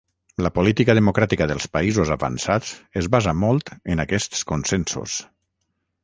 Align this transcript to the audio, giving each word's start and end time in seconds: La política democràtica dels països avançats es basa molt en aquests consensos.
La 0.43 0.51
política 0.53 0.93
democràtica 0.99 1.47
dels 1.51 1.67
països 1.75 2.13
avançats 2.15 2.71
es 3.01 3.09
basa 3.17 3.33
molt 3.41 3.69
en 3.97 4.01
aquests 4.05 4.41
consensos. 4.53 5.19